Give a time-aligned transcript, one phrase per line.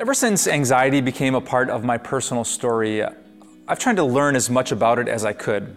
[0.00, 3.02] Ever since anxiety became a part of my personal story,
[3.66, 5.76] I've tried to learn as much about it as I could.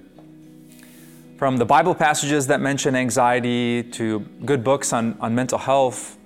[1.40, 6.20] From the Bible passages that mention anxiety to good books on, on mental health,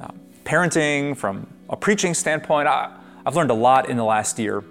[0.00, 0.08] uh,
[0.42, 2.92] parenting, from a preaching standpoint, I,
[3.24, 4.64] I've learned a lot in the last year.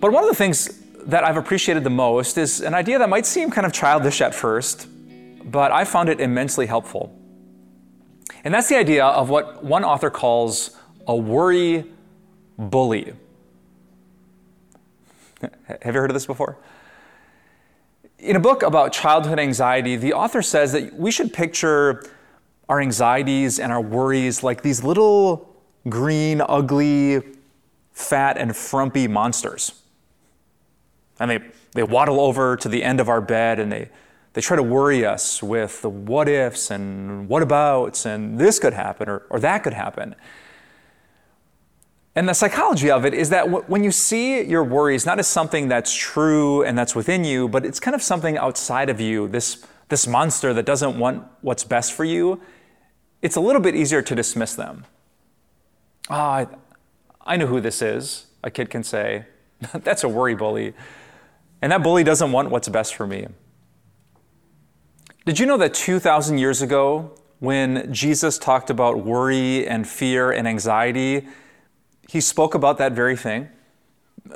[0.00, 3.24] But one of the things that I've appreciated the most is an idea that might
[3.24, 4.88] seem kind of childish at first,
[5.44, 7.16] but I found it immensely helpful.
[8.42, 10.76] And that's the idea of what one author calls
[11.06, 11.84] a worry
[12.58, 13.14] bully.
[15.66, 16.58] Have you heard of this before?
[18.18, 22.04] In a book about childhood anxiety, the author says that we should picture
[22.68, 25.54] our anxieties and our worries like these little
[25.88, 27.22] green, ugly,
[27.92, 29.80] fat, and frumpy monsters.
[31.20, 31.40] And they,
[31.72, 33.90] they waddle over to the end of our bed and they,
[34.32, 38.74] they try to worry us with the what ifs and what abouts and this could
[38.74, 40.14] happen or, or that could happen.
[42.16, 45.28] And the psychology of it is that w- when you see your worries not as
[45.28, 49.28] something that's true and that's within you, but it's kind of something outside of you,
[49.28, 52.40] this, this monster that doesn't want what's best for you,
[53.20, 54.86] it's a little bit easier to dismiss them.
[56.08, 56.56] Ah, oh,
[57.26, 59.26] I, I know who this is, a kid can say.
[59.74, 60.72] that's a worry bully.
[61.60, 63.26] And that bully doesn't want what's best for me.
[65.26, 70.48] Did you know that 2,000 years ago, when Jesus talked about worry and fear and
[70.48, 71.26] anxiety,
[72.08, 73.48] he spoke about that very thing.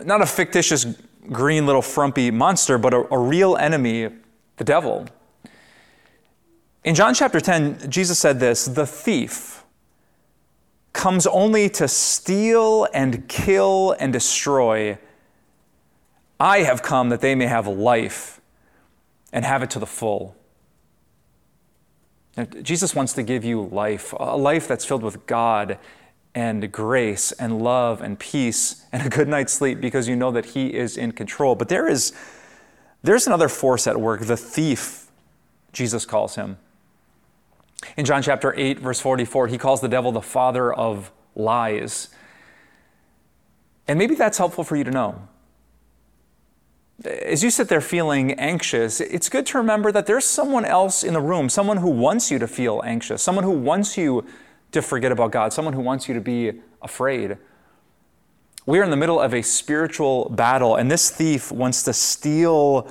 [0.04, 0.86] Not a fictitious
[1.30, 4.08] green little frumpy monster, but a, a real enemy,
[4.56, 5.06] the devil.
[6.84, 9.64] In John chapter 10, Jesus said this The thief
[10.92, 14.98] comes only to steal and kill and destroy.
[16.38, 18.40] I have come that they may have life
[19.32, 20.34] and have it to the full.
[22.62, 25.78] Jesus wants to give you life, a life that's filled with God
[26.34, 30.46] and grace and love and peace and a good night's sleep because you know that
[30.46, 31.54] He is in control.
[31.54, 32.12] But there is
[33.02, 35.06] there's another force at work, the thief,
[35.72, 36.58] Jesus calls him.
[37.96, 42.08] In John chapter 8, verse 44, he calls the devil the father of lies.
[43.88, 45.28] And maybe that's helpful for you to know.
[47.04, 51.14] As you sit there feeling anxious, it's good to remember that there's someone else in
[51.14, 54.26] the room, someone who wants you to feel anxious, someone who wants you
[54.72, 57.36] to forget about God, someone who wants you to be afraid.
[58.66, 62.90] We are in the middle of a spiritual battle, and this thief wants to steal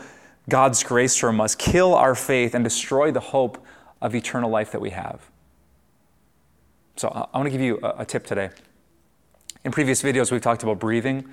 [0.49, 3.63] God's grace from us, kill our faith, and destroy the hope
[4.01, 5.29] of eternal life that we have.
[6.95, 8.49] So, I want to give you a, tip today.
[9.63, 11.29] In previous videos, we've talked about breathing.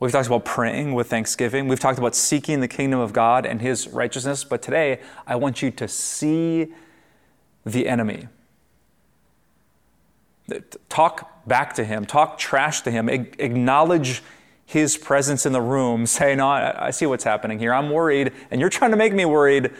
[0.00, 1.68] We've talked about praying with thanksgiving.
[1.68, 4.42] We've talked about seeking the kingdom of God and his righteousness.
[4.42, 6.72] But today, I want you to see
[7.64, 8.26] the enemy.
[10.88, 14.22] Talk back to him, talk trash to him, acknowledge
[14.66, 16.06] his presence in the room.
[16.06, 17.72] Say, No, I see what's happening here.
[17.72, 19.70] I'm worried, and you're trying to make me worried.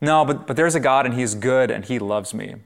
[0.00, 2.56] No, but, but there's a God, and he's good, and he loves me.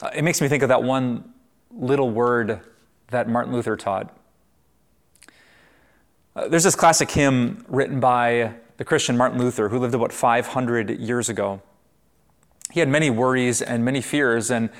[0.00, 1.32] Uh, it makes me think of that one
[1.72, 2.60] little word
[3.08, 4.16] that Martin Luther taught.
[6.36, 11.00] Uh, there's this classic hymn written by the Christian Martin Luther, who lived about 500
[11.00, 11.60] years ago
[12.72, 14.50] he had many worries and many fears.
[14.50, 14.70] And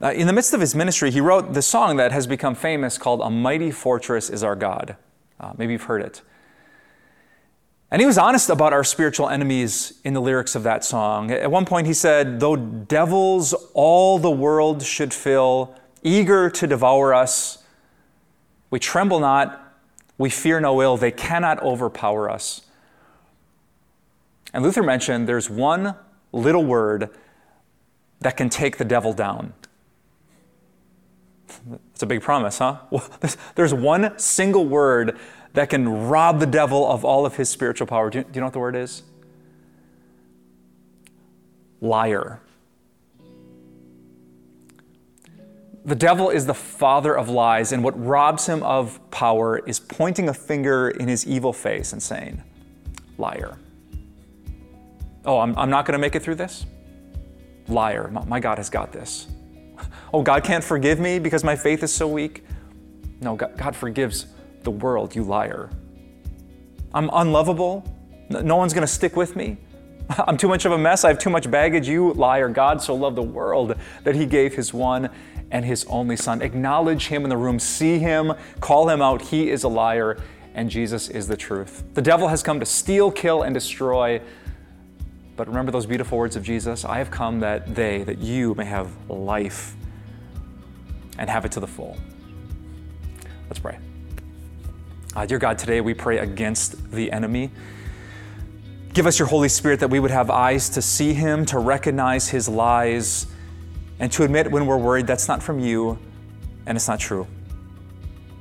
[0.00, 2.98] uh, in the midst of his ministry, he wrote the song that has become famous
[2.98, 4.96] called A Mighty Fortress is Our God.
[5.38, 6.22] Uh, maybe you've heard it.
[7.90, 11.30] And he was honest about our spiritual enemies in the lyrics of that song.
[11.32, 17.12] At one point, he said, Though devils all the world should fill, eager to devour
[17.12, 17.64] us,
[18.70, 19.74] we tremble not,
[20.18, 22.60] we fear no ill, they cannot overpower us.
[24.52, 25.96] And Luther mentioned there's one
[26.32, 27.10] little word
[28.20, 29.52] that can take the devil down.
[31.92, 32.78] It's a big promise, huh?
[33.54, 35.18] There's one single word
[35.54, 38.08] that can rob the devil of all of his spiritual power.
[38.10, 39.02] Do you, do you know what the word is?
[41.80, 42.40] Liar.
[45.84, 50.28] The devil is the father of lies, and what robs him of power is pointing
[50.28, 52.42] a finger in his evil face and saying,
[53.18, 53.58] Liar.
[55.24, 56.66] Oh, I'm, I'm not going to make it through this?
[57.68, 58.10] Liar.
[58.26, 59.28] My God has got this.
[60.12, 62.44] Oh, God can't forgive me because my faith is so weak.
[63.20, 64.26] No, God forgives
[64.62, 65.70] the world, you liar.
[66.92, 67.84] I'm unlovable.
[68.28, 69.56] No one's going to stick with me.
[70.26, 71.04] I'm too much of a mess.
[71.04, 71.88] I have too much baggage.
[71.88, 72.48] You liar.
[72.48, 75.10] God so loved the world that he gave his one
[75.50, 76.42] and his only son.
[76.42, 77.58] Acknowledge him in the room.
[77.58, 78.32] See him.
[78.60, 79.22] Call him out.
[79.22, 80.18] He is a liar
[80.54, 81.84] and Jesus is the truth.
[81.94, 84.20] The devil has come to steal, kill, and destroy.
[85.40, 88.66] But remember those beautiful words of Jesus I have come that they, that you may
[88.66, 89.74] have life
[91.16, 91.96] and have it to the full.
[93.48, 93.78] Let's pray.
[95.16, 97.50] Uh, dear God, today we pray against the enemy.
[98.92, 102.28] Give us your Holy Spirit that we would have eyes to see him, to recognize
[102.28, 103.26] his lies,
[103.98, 105.98] and to admit when we're worried that's not from you
[106.66, 107.26] and it's not true.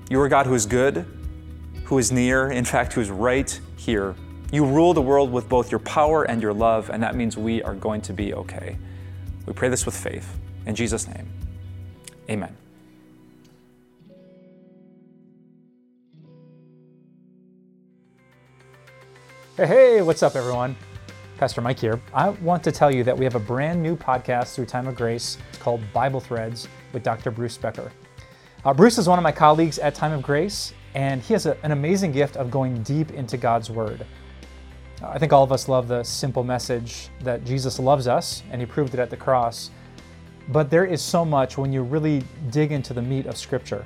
[0.10, 1.06] You are God who is good,
[1.86, 4.16] who is near, in fact, who is right here.
[4.52, 7.62] You rule the world with both your power and your love, and that means we
[7.62, 8.78] are going to be okay.
[9.46, 10.40] We pray this with faith.
[10.66, 11.28] In Jesus' name,
[12.28, 12.58] amen.
[19.56, 20.76] Hey, hey, what's up, everyone?
[21.38, 22.02] Pastor Mike here.
[22.12, 24.96] I want to tell you that we have a brand new podcast through Time of
[24.96, 25.38] Grace.
[25.50, 27.30] It's called Bible Threads with Dr.
[27.30, 27.92] Bruce Becker.
[28.66, 31.56] Uh, Bruce is one of my colleagues at Time of Grace, and he has a,
[31.64, 34.08] an amazing gift of going deep into God's Word.
[35.02, 38.66] I think all of us love the simple message that Jesus loves us, and he
[38.66, 39.72] proved it at the cross.
[40.50, 43.86] But there is so much when you really dig into the meat of Scripture.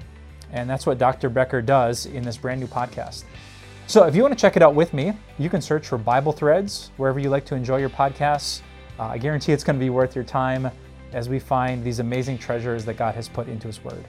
[0.52, 1.30] And that's what Dr.
[1.30, 3.26] Becker does in this brand new podcast.
[3.86, 6.32] So if you want to check it out with me, you can search for Bible
[6.32, 8.62] Threads wherever you like to enjoy your podcasts.
[8.98, 10.72] Uh, I guarantee it's going to be worth your time
[11.12, 14.06] as we find these amazing treasures that God has put into His Word.